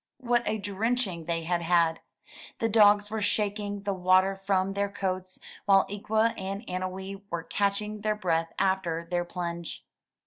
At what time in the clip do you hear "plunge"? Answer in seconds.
9.25-9.85